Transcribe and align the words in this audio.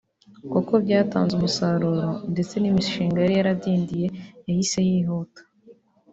kuko 0.51 0.71
byatanze 0.83 1.31
umusaruro 1.35 2.09
ndetse 2.31 2.53
n’imishinga 2.57 3.17
yari 3.23 3.33
yaradindindiye 3.39 4.07
yahise 4.47 4.79
yihuta 4.87 5.41